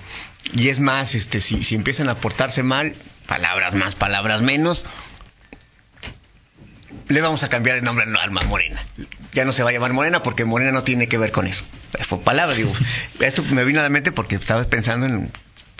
y 0.52 0.68
es 0.68 0.80
más, 0.80 1.14
este, 1.14 1.40
si, 1.40 1.62
si 1.62 1.74
empiezan 1.74 2.08
a 2.08 2.16
portarse 2.16 2.62
mal, 2.62 2.94
palabras 3.26 3.74
más, 3.74 3.94
palabras 3.94 4.42
menos, 4.42 4.84
le 7.08 7.20
vamos 7.20 7.42
a 7.42 7.48
cambiar 7.48 7.76
el 7.78 7.84
nombre 7.84 8.04
al 8.04 8.16
Alma 8.16 8.42
Morena. 8.42 8.82
Ya 9.32 9.44
no 9.44 9.52
se 9.52 9.62
va 9.62 9.70
a 9.70 9.72
llamar 9.72 9.92
Morena 9.92 10.22
porque 10.22 10.44
Morena 10.44 10.72
no 10.72 10.84
tiene 10.84 11.08
que 11.08 11.18
ver 11.18 11.32
con 11.32 11.46
eso. 11.46 11.64
Fue 12.00 12.18
palabra, 12.20 12.54
digo. 12.54 12.72
Esto 13.20 13.42
me 13.44 13.64
vino 13.64 13.80
a 13.80 13.82
la 13.82 13.88
mente 13.90 14.12
porque 14.12 14.36
estaba 14.36 14.64
pensando 14.64 15.06
en, 15.06 15.30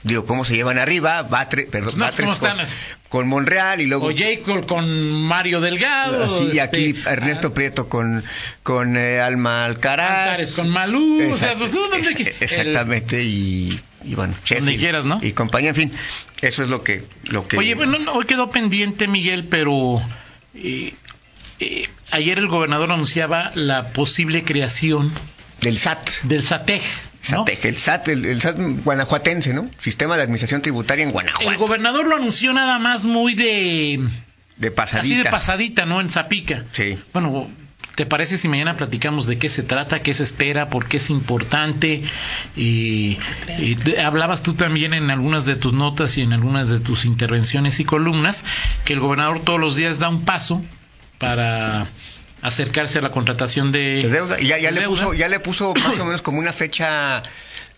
digo, 0.02 0.26
cómo 0.26 0.44
se 0.44 0.54
llevan 0.54 0.78
arriba, 0.78 1.22
Batre, 1.22 1.64
perdón, 1.66 1.94
No, 1.98 2.04
Batres 2.04 2.26
¿cómo 2.28 2.38
con, 2.38 2.60
están? 2.60 2.78
con 3.08 3.28
Monreal 3.28 3.80
y 3.80 3.86
luego 3.86 4.08
O 4.08 4.12
Jacob 4.14 4.66
con 4.66 5.12
Mario 5.22 5.60
Delgado. 5.60 6.28
Sí, 6.28 6.50
y 6.54 6.58
aquí 6.58 6.90
este, 6.96 7.08
Ernesto 7.10 7.54
Prieto 7.54 7.88
con, 7.88 8.22
con 8.62 8.96
eh, 8.96 9.20
Alma 9.20 9.64
Alcaraz. 9.64 10.56
Con 10.56 10.68
Malú, 10.70 11.32
o 11.32 11.36
sea, 11.36 11.54
Exact- 11.54 11.58
pues, 11.58 11.72
¿dónde 11.72 11.98
ex- 11.98 12.14
que- 12.16 12.34
exactamente, 12.44 13.22
y, 13.22 13.80
y 14.06 14.14
bueno, 14.14 14.34
Sheffield 14.44 14.78
quieras, 14.78 15.04
¿no? 15.04 15.18
Y 15.22 15.32
compañía, 15.32 15.70
en 15.70 15.76
fin, 15.76 15.92
eso 16.42 16.62
es 16.62 16.68
lo 16.70 16.82
que... 16.82 17.04
Lo 17.30 17.46
que 17.48 17.56
Oye, 17.56 17.74
bueno, 17.74 17.98
no, 17.98 18.12
hoy 18.12 18.24
quedó 18.26 18.50
pendiente, 18.50 19.08
Miguel, 19.08 19.44
pero 19.44 20.00
eh, 20.54 20.94
eh, 21.60 21.88
ayer 22.10 22.38
el 22.38 22.48
gobernador 22.48 22.92
anunciaba 22.92 23.50
la 23.54 23.88
posible 23.88 24.44
creación 24.44 25.12
Del 25.60 25.78
SAT. 25.78 26.10
del 26.24 26.42
SATEG. 26.42 26.82
¿no? 27.30 27.38
SATEG, 27.38 27.66
el 27.66 27.76
SAT, 27.76 28.08
el, 28.08 28.24
el 28.26 28.40
SAT 28.40 28.56
guanajuatense, 28.84 29.54
¿no? 29.54 29.68
Sistema 29.78 30.16
de 30.16 30.22
Administración 30.22 30.60
Tributaria 30.62 31.04
en 31.04 31.12
Guanajuato. 31.12 31.50
El 31.50 31.56
gobernador 31.56 32.06
lo 32.06 32.16
anunció 32.16 32.52
nada 32.52 32.78
más 32.78 33.04
muy 33.04 33.34
de 33.34 34.00
de 34.56 34.70
pasadita. 34.70 35.14
así 35.14 35.24
de 35.24 35.30
pasadita, 35.30 35.84
¿no? 35.86 36.00
En 36.00 36.10
Zapica. 36.10 36.64
Sí. 36.72 36.98
Bueno, 37.12 37.48
¿te 37.94 38.06
parece 38.06 38.36
si 38.36 38.48
mañana 38.48 38.76
platicamos 38.76 39.26
de 39.26 39.38
qué 39.38 39.48
se 39.48 39.62
trata, 39.62 40.02
qué 40.02 40.14
se 40.14 40.22
espera, 40.22 40.68
por 40.68 40.86
qué 40.86 40.96
es 40.96 41.10
importante? 41.10 42.02
Y, 42.56 43.18
hablabas 44.02 44.42
tú 44.42 44.54
también 44.54 44.94
en 44.94 45.10
algunas 45.10 45.46
de 45.46 45.56
tus 45.56 45.72
notas 45.72 46.18
y 46.18 46.22
en 46.22 46.32
algunas 46.32 46.68
de 46.68 46.80
tus 46.80 47.04
intervenciones 47.04 47.80
y 47.80 47.84
columnas 47.84 48.44
que 48.84 48.94
el 48.94 49.00
gobernador 49.00 49.40
todos 49.40 49.60
los 49.60 49.76
días 49.76 49.98
da 49.98 50.08
un 50.08 50.24
paso 50.24 50.62
para 51.18 51.86
acercarse 52.44 52.98
a 52.98 53.02
la 53.02 53.10
contratación 53.10 53.72
de, 53.72 54.02
de 54.02 54.08
deuda. 54.08 54.38
Ya, 54.38 54.58
ya 54.58 54.68
de 54.68 54.74
le 54.74 54.80
deuda. 54.82 54.88
puso, 54.94 55.14
ya 55.14 55.28
le 55.28 55.40
puso 55.40 55.74
más 55.84 55.98
o 55.98 56.04
menos 56.04 56.22
como 56.22 56.38
una 56.38 56.52
fecha 56.52 57.22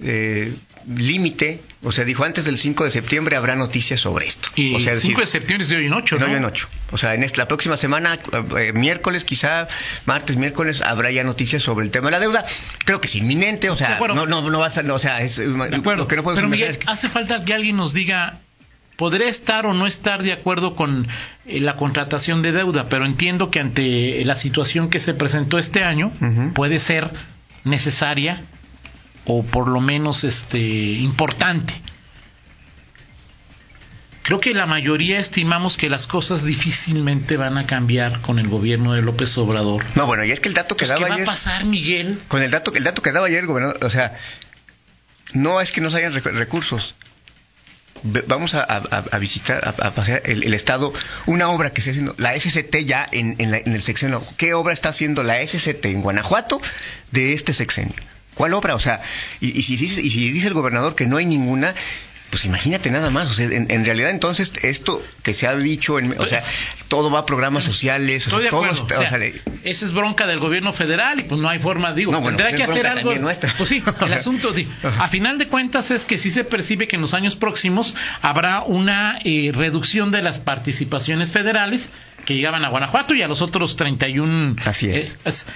eh, 0.00 0.52
límite. 0.88 1.60
O 1.82 1.92
sea, 1.92 2.04
dijo 2.04 2.24
antes 2.24 2.44
del 2.44 2.58
5 2.58 2.84
de 2.84 2.90
septiembre 2.90 3.36
habrá 3.36 3.54
noticias 3.54 4.00
sobre 4.00 4.26
esto. 4.26 4.48
Y 4.56 4.74
o 4.74 4.80
sea, 4.80 4.92
el 4.94 4.98
5 4.98 5.20
de 5.20 5.26
septiembre 5.26 5.62
es 5.64 5.70
de 5.70 5.76
hoy 5.76 5.86
en 5.86 5.92
8, 5.92 6.18
no, 6.18 6.26
¿no? 6.26 6.36
en 6.36 6.44
ocho. 6.44 6.68
O 6.90 6.98
sea, 6.98 7.14
en 7.14 7.22
esta, 7.22 7.38
la 7.42 7.48
próxima 7.48 7.76
semana, 7.76 8.18
eh, 8.58 8.72
miércoles, 8.72 9.24
quizá 9.24 9.68
martes, 10.04 10.36
miércoles, 10.36 10.82
habrá 10.82 11.10
ya 11.12 11.22
noticias 11.22 11.62
sobre 11.62 11.84
el 11.86 11.92
tema 11.92 12.06
de 12.08 12.12
la 12.12 12.20
deuda. 12.20 12.44
Creo 12.84 13.00
que 13.00 13.06
es 13.06 13.14
inminente, 13.14 13.70
o 13.70 13.74
De 13.74 13.78
sea, 13.78 13.98
no, 14.00 14.26
no, 14.26 14.50
no 14.50 14.58
va 14.58 14.66
a 14.66 14.70
ser, 14.70 14.84
no, 14.84 14.94
o 14.94 14.98
sea, 14.98 15.20
es, 15.22 15.36
De 15.36 15.46
lo 15.46 15.62
que 16.08 16.16
no 16.16 16.22
podemos 16.24 16.24
Pero 16.24 16.46
imaginar 16.48 16.50
Miguel, 16.50 16.70
es 16.70 16.78
que- 16.78 16.90
hace 16.90 17.08
falta 17.08 17.44
que 17.44 17.54
alguien 17.54 17.76
nos 17.76 17.92
diga, 17.92 18.40
podré 18.96 19.28
estar 19.28 19.66
o 19.66 19.74
no 19.74 19.86
estar 19.86 20.22
de 20.22 20.32
acuerdo 20.32 20.74
con 20.74 21.06
eh, 21.46 21.60
la 21.60 21.76
contratación 21.76 22.42
de 22.42 22.52
deuda, 22.52 22.88
pero 22.88 23.04
entiendo 23.06 23.50
que 23.50 23.60
ante 23.60 24.24
la 24.24 24.36
situación 24.36 24.88
que 24.90 24.98
se 24.98 25.12
presentó 25.14 25.58
este 25.58 25.84
año, 25.84 26.12
puede 26.54 26.78
ser 26.80 27.10
necesaria 27.64 28.40
o 29.24 29.42
por 29.44 29.68
lo 29.68 29.80
menos 29.80 30.24
este 30.24 30.58
importante. 30.60 31.74
Creo 34.22 34.40
que 34.40 34.54
la 34.54 34.66
mayoría 34.66 35.20
estimamos 35.20 35.76
que 35.76 35.88
las 35.88 36.08
cosas 36.08 36.42
difícilmente 36.42 37.36
van 37.36 37.58
a 37.58 37.66
cambiar 37.66 38.20
con 38.22 38.40
el 38.40 38.48
gobierno 38.48 38.92
de 38.92 39.02
López 39.02 39.38
Obrador. 39.38 39.84
No, 39.94 40.06
bueno, 40.06 40.24
y 40.24 40.32
es 40.32 40.40
que 40.40 40.48
el 40.48 40.54
dato 40.54 40.76
que 40.76 40.84
Pues, 40.84 40.98
¿Qué 40.98 41.04
daba 41.04 41.16
va 41.16 41.22
a 41.22 41.26
pasar, 41.26 41.64
Miguel? 41.64 42.18
con 42.26 42.42
el 42.42 42.50
dato, 42.50 42.72
el 42.74 42.82
dato 42.82 43.02
que 43.02 43.12
daba 43.12 43.26
ayer 43.26 43.38
el 43.40 43.46
gobernador, 43.46 43.84
o 43.84 43.90
sea, 43.90 44.16
no 45.32 45.60
es 45.60 45.70
que 45.70 45.80
no 45.80 45.90
se 45.90 45.98
hayan 45.98 46.12
rec- 46.12 46.32
recursos. 46.34 46.96
Vamos 48.02 48.54
a, 48.54 49.18
visitar, 49.18 49.74
a, 49.80 49.90
pasear 49.92 50.22
el, 50.24 50.54
estado, 50.54 50.92
una 51.26 51.48
obra 51.50 51.70
que 51.72 51.80
está 51.80 51.90
haciendo 51.90 52.14
la 52.18 52.38
SCT 52.38 52.76
ya 52.84 53.06
en, 53.10 53.36
en 53.38 53.50
la- 53.50 53.58
el 53.58 53.82
sexenio. 53.82 54.24
¿Qué 54.36 54.54
obra 54.54 54.72
está 54.72 54.90
haciendo 54.90 55.22
la 55.22 55.44
SCT 55.44 55.84
en 55.86 56.02
Guanajuato 56.02 56.60
de 57.12 57.32
este 57.34 57.52
sexenio? 57.54 57.94
¿Cuál 58.34 58.52
obra? 58.54 58.74
O 58.74 58.78
sea, 58.78 59.00
y, 59.40 59.58
y 59.58 59.62
si, 59.62 59.74
y 59.74 60.10
si 60.10 60.30
dice 60.30 60.48
el 60.48 60.54
gobernador 60.54 60.94
que 60.94 61.06
no 61.06 61.16
hay 61.16 61.26
ninguna, 61.26 61.74
pues 62.36 62.44
imagínate 62.44 62.90
nada 62.90 63.08
más. 63.08 63.30
O 63.30 63.32
sea, 63.32 63.46
en, 63.46 63.70
en 63.70 63.84
realidad 63.86 64.10
entonces 64.10 64.52
esto 64.62 65.02
que 65.22 65.32
se 65.32 65.46
ha 65.46 65.56
dicho, 65.56 65.98
en, 65.98 66.14
o 66.20 66.26
sea, 66.26 66.42
todo 66.88 67.10
va 67.10 67.20
a 67.20 67.24
programas 67.26 67.64
sociales. 67.64 68.26
O 68.26 68.30
sea, 68.30 68.50
todo 68.50 68.66
está- 68.66 68.98
o 68.98 68.98
sea, 69.00 69.08
esa 69.64 69.84
es 69.86 69.92
bronca 69.92 70.26
del 70.26 70.38
gobierno 70.38 70.74
federal 70.74 71.18
y 71.18 71.22
pues 71.22 71.40
no 71.40 71.48
hay 71.48 71.58
forma, 71.60 71.94
digo, 71.94 72.12
No, 72.12 72.20
bueno, 72.20 72.36
tendrá 72.36 72.50
es 72.50 72.56
que 72.58 72.62
hacer 72.70 72.86
algo. 72.98 73.10
Pues 73.56 73.70
sí, 73.70 73.82
el 74.02 74.12
asunto, 74.12 74.52
di- 74.52 74.68
a 74.82 75.08
final 75.08 75.38
de 75.38 75.48
cuentas 75.48 75.90
es 75.90 76.04
que 76.04 76.18
sí 76.18 76.30
se 76.30 76.44
percibe 76.44 76.86
que 76.86 76.96
en 76.96 77.02
los 77.02 77.14
años 77.14 77.36
próximos 77.36 77.94
habrá 78.20 78.60
una 78.62 79.18
eh, 79.24 79.50
reducción 79.54 80.10
de 80.10 80.20
las 80.20 80.38
participaciones 80.38 81.30
federales 81.30 81.88
que 82.26 82.34
llegaban 82.34 82.66
a 82.66 82.68
Guanajuato 82.68 83.14
y 83.14 83.22
a 83.22 83.28
los 83.28 83.40
otros 83.40 83.76
31. 83.76 84.56
Así 84.66 84.90
es. 84.90 85.12
eh, 85.12 85.16
es- 85.24 85.46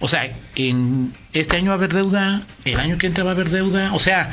o 0.00 0.08
sea, 0.08 0.28
en 0.56 1.12
este 1.32 1.56
año 1.58 1.66
va 1.68 1.74
a 1.74 1.76
haber 1.76 1.94
deuda, 1.94 2.42
el 2.64 2.80
año 2.80 2.98
que 2.98 3.06
entra 3.06 3.22
va 3.22 3.30
a 3.30 3.34
haber 3.34 3.50
deuda, 3.50 3.92
o 3.94 4.00
sea, 4.00 4.30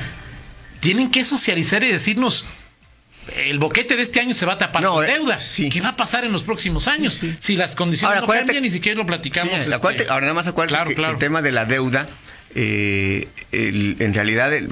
tienen 0.81 1.09
que 1.11 1.23
socializar 1.23 1.81
y 1.83 1.91
decirnos 1.91 2.45
el 3.37 3.59
boquete 3.59 3.95
de 3.95 4.01
este 4.03 4.19
año 4.19 4.33
se 4.33 4.45
va 4.45 4.53
a 4.53 4.57
tapar 4.57 4.81
No, 4.83 4.93
con 4.95 5.05
eh, 5.05 5.07
deuda. 5.13 5.37
sí. 5.39 5.69
¿Qué 5.69 5.79
va 5.79 5.89
a 5.89 5.95
pasar 5.95 6.25
en 6.25 6.31
los 6.33 6.43
próximos 6.43 6.87
años? 6.87 7.21
Si 7.39 7.55
las 7.55 7.75
condiciones 7.75 8.17
Ahora, 8.17 8.27
no 8.27 8.33
cambian, 8.33 8.63
ni 8.63 8.71
siquiera 8.71 8.97
lo 8.97 9.05
platicamos. 9.05 9.53
Sí, 9.53 9.71
este, 9.71 10.09
ahora 10.09 10.21
nada 10.21 10.33
más 10.33 10.47
acuérdate 10.47 10.73
Claro, 10.75 10.89
que 10.89 10.95
claro. 10.95 11.13
el 11.13 11.19
tema 11.19 11.41
de 11.43 11.51
la 11.51 11.65
deuda, 11.65 12.07
eh, 12.55 13.27
el- 13.51 13.95
en 13.99 14.13
realidad 14.13 14.51
el- 14.53 14.69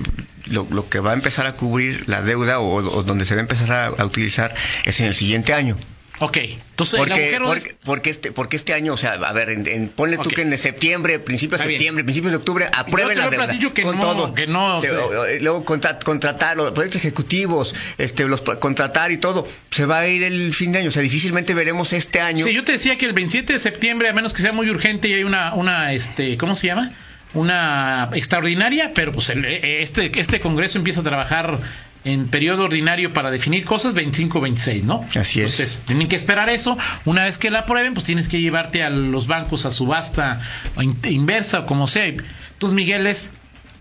lo, 0.48 0.68
lo 0.72 0.90
que 0.90 1.00
va 1.00 1.12
a 1.12 1.14
empezar 1.14 1.46
a 1.46 1.54
cubrir 1.54 2.04
la 2.10 2.24
deuda 2.24 2.60
o, 2.60 2.76
o 2.78 3.04
donde 3.04 3.26
se 3.26 3.36
va 3.36 3.42
a 3.42 3.44
empezar 3.44 3.72
a, 3.72 3.86
a 3.88 4.06
utilizar 4.06 4.54
es 4.86 5.00
en 5.00 5.06
el 5.06 5.14
siguiente 5.16 5.54
año. 5.54 5.78
Ok, 6.22 6.38
entonces 6.38 6.98
Porque, 7.00 7.40
porque, 7.42 7.70
es- 7.70 7.76
porque 7.86 8.10
este, 8.10 8.32
porque 8.34 8.56
este 8.58 8.74
año, 8.74 8.94
o 8.94 8.98
sea, 8.98 9.14
a 9.14 9.32
ver, 9.34 9.50
en, 9.50 9.66
en- 9.68 9.90
ponle 9.90 10.18
tú 10.18 10.30
que 10.30 10.42
en 10.42 10.58
septiembre, 10.58 11.20
principio 11.20 11.58
de 11.58 11.64
septiembre, 11.64 12.04
principios 12.04 12.32
de 12.32 12.38
octubre, 12.38 12.66
aprueben 12.72 13.18
la 13.18 13.30
deuda. 13.30 13.48
que 13.74 13.82
con 13.84 13.98
no, 13.98 14.02
todo. 14.02 14.34
que 14.34 14.46
no, 14.46 14.82
Se- 14.82 14.92
o 14.92 15.26
sea- 15.26 15.40
luego 15.40 15.64
contra- 15.64 15.98
contratar 16.00 16.58
los 16.58 16.72
proyectos 16.74 17.00
ejecutivos, 17.02 17.74
este, 17.98 18.26
los 18.26 18.42
contratar 18.42 19.12
y 19.12 19.18
todo. 19.18 19.48
Se 19.72 19.86
va 19.86 20.00
a 20.00 20.08
ir 20.08 20.24
el 20.24 20.54
fin 20.54 20.72
de 20.74 20.80
año, 20.80 20.90
o 20.90 20.92
sea, 20.92 21.02
difícilmente 21.02 21.54
veremos 21.54 21.94
este 21.94 22.20
año. 22.20 22.46
Sí, 22.46 22.54
yo 22.54 22.64
te 22.64 22.74
decía 22.74 22.98
que 22.98 23.06
el 23.06 23.14
27 23.14 23.54
de 23.54 23.60
septiembre, 23.60 24.10
a 24.10 24.14
menos 24.14 24.34
que 24.34 24.42
sea 24.42 24.52
muy 24.52 24.70
urgente 24.70 25.08
y 25.08 25.14
hay 25.14 25.24
una, 25.24 25.54
una 25.54 25.94
este, 25.94 26.38
¿cómo 26.38 26.56
se 26.56 26.68
llama? 26.68 26.92
Una 27.34 28.10
extraordinaria, 28.14 28.92
pero 28.96 29.12
pues 29.12 29.30
el- 29.30 29.46
este, 29.46 30.20
este 30.20 30.40
Congreso 30.40 30.78
empieza 30.80 31.02
a 31.02 31.04
trabajar 31.04 31.60
en 32.06 32.28
periodo 32.30 32.64
ordinario 32.64 33.14
para 33.14 33.30
definir 33.30 33.66
cosas 33.66 33.94
25-26, 33.94 34.84
¿no? 34.84 35.06
Así 35.16 35.42
es. 35.42 35.60
Entonces, 35.60 35.80
tienen 35.86 36.08
que 36.08 36.16
esperar 36.16 36.50
eso. 36.50 36.78
Una 37.06 37.26
vez 37.26 37.38
que 37.38 37.52
la 37.52 37.60
aprueben, 37.60 37.94
pues 37.94 38.06
tienes 38.06 38.30
que 38.30 38.40
llevarte 38.42 38.84
a 38.84 38.90
los 38.90 39.28
bancos 39.28 39.66
a 39.66 39.72
subasta 39.72 40.40
o 40.76 40.82
in- 40.82 40.98
inversa 41.04 41.60
o 41.60 41.66
como 41.66 41.88
sea. 41.88 42.06
Entonces, 42.06 42.74
Miguel, 42.74 43.06
es, 43.06 43.32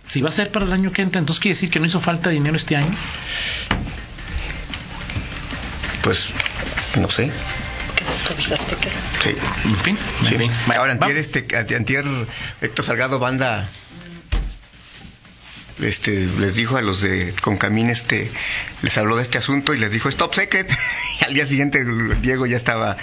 si 0.05 0.21
va 0.21 0.29
a 0.29 0.33
ser 0.33 0.51
para 0.51 0.67
el 0.67 0.73
año 0.73 0.93
que 0.93 1.01
entra, 1.03 1.19
entonces 1.21 1.41
quiere 1.41 1.55
decir 1.55 1.71
que 1.71 1.81
no 1.81 1.87
hizo 1.87 2.01
falta 2.01 2.29
dinero 2.31 2.57
este 2.57 2.77
año. 2.77 2.95
Pues, 6.03 6.29
no 7.01 7.09
sé. 7.11 7.31
Sí. 9.23 9.31
En 9.65 9.77
fin, 9.79 9.99
Sí. 10.27 10.35
en 10.35 10.41
fin. 10.41 10.51
Ahora, 10.77 10.93
antier, 10.93 11.17
este, 11.19 11.47
anti- 11.57 11.75
antier, 11.75 12.05
Héctor 12.61 12.85
Salgado 12.85 13.19
Banda 13.19 13.69
este, 15.81 16.27
les 16.41 16.57
dijo 16.57 16.77
a 16.77 16.83
los 16.83 17.03
de 17.03 17.33
Concamín, 17.41 17.89
este, 17.89 18.31
les 18.83 18.99
habló 18.99 19.17
de 19.17 19.23
este 19.23 19.39
asunto 19.39 19.75
y 19.75 19.79
les 19.79 19.93
dijo 19.93 20.09
stop 20.09 20.35
secret. 20.35 20.69
Y 21.21 21.25
al 21.25 21.35
día 21.35 21.47
siguiente 21.47 21.85
Diego 22.21 22.47
ya 22.47 22.57
estaba 22.57 22.97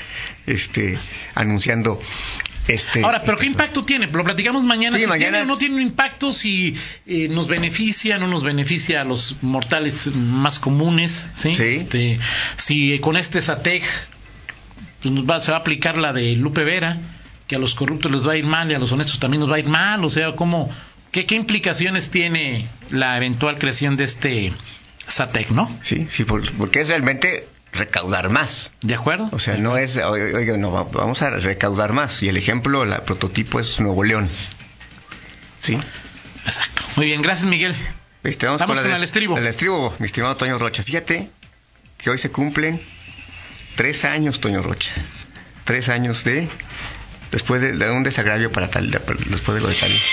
este, 0.46 0.98
anunciando 1.36 2.02
este. 2.68 3.04
Ahora, 3.04 3.22
pero 3.22 3.38
¿qué 3.38 3.46
impacto 3.46 3.84
tiene? 3.86 4.08
Lo 4.08 4.24
platicamos 4.24 4.64
mañana. 4.64 4.98
Sí, 4.98 5.04
si 5.04 5.10
mañana 5.10 5.38
tiene 5.38 5.44
o 5.44 5.48
no 5.54 5.58
tiene 5.58 5.76
un 5.76 5.82
impacto, 5.82 6.34
si 6.34 6.76
eh, 7.08 7.28
nos 7.30 7.48
beneficia, 7.48 8.18
no 8.18 8.28
nos 8.28 8.44
beneficia 8.44 9.02
a 9.02 9.04
los 9.06 9.36
mortales 9.42 10.08
más 10.08 10.60
comunes, 10.60 11.28
¿sí? 11.36 11.56
Sí. 11.56 11.64
Este, 11.64 12.20
si 12.58 13.00
con 13.00 13.16
este 13.18 13.42
SATEG 13.42 13.84
pues, 15.02 15.14
va- 15.16 15.42
se 15.42 15.52
va 15.52 15.58
a 15.58 15.60
aplicar 15.62 15.98
la 15.98 16.12
de 16.14 16.36
Lupe 16.36 16.64
Vera, 16.64 16.98
que 17.48 17.56
a 17.56 17.60
los 17.60 17.76
corruptos 17.76 18.12
les 18.12 18.28
va 18.28 18.34
a 18.34 18.38
ir 18.38 18.46
mal 18.46 18.72
y 18.72 18.76
a 18.76 18.80
los 18.80 18.92
honestos 18.92 19.20
también 19.20 19.42
nos 19.42 19.52
va 19.52 19.56
a 19.56 19.60
ir 19.60 19.68
mal, 19.68 20.04
o 20.04 20.10
sea, 20.10 20.34
¿cómo, 20.34 20.70
qué, 21.12 21.26
qué 21.26 21.36
implicaciones 21.36 22.10
tiene 22.12 22.68
la 22.90 23.18
eventual 23.18 23.58
creación 23.60 23.96
de 23.98 24.04
este 24.06 24.54
SATEG, 25.08 25.52
no? 25.52 25.70
Sí, 25.84 26.08
sí, 26.12 26.24
por- 26.26 26.52
porque 26.54 26.82
es 26.82 26.88
realmente 26.90 27.48
recaudar 27.74 28.30
más. 28.30 28.72
¿De 28.82 28.96
acuerdo? 28.96 29.30
O 29.32 29.40
sea, 29.40 29.58
no 29.58 29.78
es, 29.78 29.98
oiga, 29.98 30.58
no, 30.58 30.72
va- 30.72 30.84
vamos 30.86 31.22
a 31.22 31.30
recaudar 31.32 31.94
más. 31.94 32.24
Y 32.24 32.30
el 32.30 32.38
ejemplo, 32.38 32.84
el 32.84 32.94
prototipo 33.04 33.60
es 33.60 33.80
Nuevo 33.80 34.04
León. 34.04 34.30
¿Sí? 35.62 35.78
Exacto. 36.46 36.84
Muy 36.96 37.08
bien, 37.08 37.22
gracias 37.22 37.48
Miguel. 37.48 37.76
Este, 38.24 38.46
vamos, 38.48 38.60
Vamos 38.62 38.80
con 38.80 38.92
el 38.92 39.04
estribo. 39.04 39.38
El 39.38 39.46
estribo, 39.48 39.94
mi 40.00 40.06
estimado 40.08 40.36
Toño 40.38 40.58
Rocha. 40.58 40.82
Fíjate 40.84 41.30
que 41.98 42.10
hoy 42.10 42.18
se 42.18 42.32
cumplen 42.32 42.82
tres 43.76 44.06
años, 44.06 44.40
Toño 44.40 44.62
Rocha. 44.64 44.92
Tres 45.64 45.90
años 45.90 46.24
de. 46.24 46.48
Después 47.32 47.62
de, 47.62 47.74
de 47.74 47.92
un 47.92 48.04
desagravio 48.04 48.52
para 48.52 48.70
tal. 48.70 48.90
de- 48.92 49.00
después 49.28 49.56
de 49.56 49.62
lo 49.62 49.68
de 49.68 49.76
Salinas. 49.76 50.04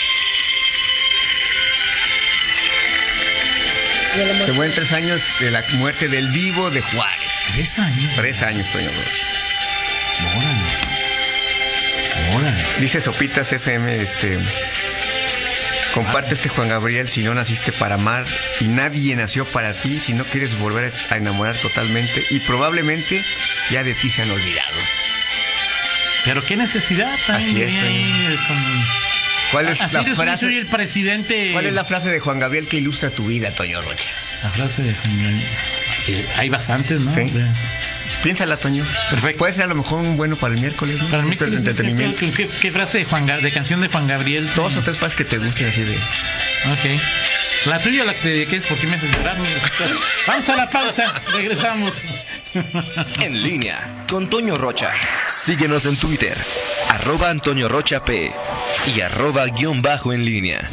Se 4.44 4.52
mueren 4.52 4.74
tres 4.74 4.92
años 4.92 5.22
de 5.40 5.50
la 5.50 5.64
muerte 5.74 6.08
del 6.08 6.26
vivo 6.28 6.70
de 6.70 6.82
Juárez. 6.82 7.30
Tres 7.54 7.78
años. 7.78 8.12
Tres 8.16 8.42
años, 8.42 8.70
Toño. 8.70 8.90
Órale. 10.36 12.36
Órale. 12.36 12.62
Dice 12.80 13.00
Sopitas 13.00 13.50
FM, 13.52 14.02
este. 14.02 14.38
Comparte 15.94 16.34
este 16.34 16.48
Juan 16.48 16.68
Gabriel 16.68 17.08
si 17.08 17.22
no 17.22 17.34
naciste 17.34 17.70
para 17.72 17.94
amar 17.96 18.24
y 18.60 18.68
nadie 18.68 19.14
nació 19.14 19.44
para 19.46 19.74
ti 19.74 20.00
si 20.00 20.14
no 20.14 20.24
quieres 20.24 20.58
volver 20.58 20.90
a 21.10 21.16
enamorar 21.18 21.54
totalmente 21.56 22.24
y 22.30 22.40
probablemente 22.40 23.22
ya 23.70 23.84
de 23.84 23.92
ti 23.94 24.10
se 24.10 24.22
han 24.22 24.30
olvidado. 24.30 24.76
Pero 26.24 26.42
qué 26.42 26.56
necesidad 26.56 27.12
Así 27.28 27.60
es. 27.62 27.72
¿Cuál 29.50 29.68
es, 29.68 29.80
Así 29.80 29.94
la 29.96 30.04
frase, 30.14 30.46
soy 30.46 30.56
el 30.56 30.66
presidente. 30.66 31.50
¿Cuál 31.52 31.66
es 31.66 31.74
la 31.74 31.84
frase 31.84 32.10
de 32.10 32.20
Juan 32.20 32.38
Gabriel 32.38 32.68
que 32.68 32.78
ilustra 32.78 33.10
tu 33.10 33.26
vida, 33.26 33.50
Toño 33.50 33.82
Rocha? 33.82 34.08
La 34.42 34.50
frase 34.50 34.82
de 34.82 34.94
Juan 34.94 35.22
Gabriel. 35.22 35.44
Eh, 36.08 36.26
hay 36.38 36.48
bastantes, 36.48 37.00
¿no? 37.00 37.14
Sí. 37.14 37.20
O 37.20 37.28
sea, 37.28 37.52
Piénsala, 38.22 38.56
Toño. 38.56 38.84
Perfecto. 39.10 39.38
Puede 39.38 39.52
ser 39.52 39.64
a 39.64 39.66
lo 39.66 39.74
mejor 39.74 40.00
un 40.00 40.16
bueno 40.16 40.36
para 40.36 40.54
el 40.54 40.60
miércoles, 40.60 40.96
¿no? 41.02 41.08
para 41.08 41.24
Un 41.24 41.36
¿qué, 41.36 41.44
entretenimiento. 41.44 42.18
qué- 42.18 42.32
qué- 42.32 42.48
qué 42.48 42.72
frase 42.72 42.98
de, 42.98 43.04
Juan, 43.04 43.26
de 43.26 43.52
canción 43.52 43.80
de 43.82 43.88
Juan 43.88 44.06
Gabriel? 44.08 44.48
Dos 44.54 44.76
o 44.76 44.82
tres 44.82 44.96
frases 44.96 45.16
que 45.16 45.24
te 45.24 45.38
gusten 45.38 45.68
así 45.68 45.82
de... 45.82 45.94
Ok. 45.96 47.00
La 47.66 47.78
tuya, 47.78 48.04
la 48.04 48.12
que 48.14 48.20
te 48.20 48.28
dediqué 48.28 48.56
es 48.56 48.64
porque 48.64 48.86
me 48.86 48.96
haces 48.96 49.10
llorar. 49.16 49.36
Vamos 50.26 50.48
a 50.48 50.56
la 50.56 50.68
pausa, 50.68 51.12
regresamos. 51.32 52.02
En 53.20 53.42
línea 53.42 54.04
con 54.08 54.28
Toño 54.28 54.56
Rocha. 54.56 54.92
Síguenos 55.28 55.86
en 55.86 55.96
Twitter, 55.96 56.36
arroba 56.90 57.30
Antonio 57.30 57.68
Rocha 57.68 58.04
P 58.04 58.32
y 58.94 59.00
arroba 59.00 59.46
guion 59.46 59.80
bajo 59.80 60.12
en 60.12 60.24
línea. 60.24 60.68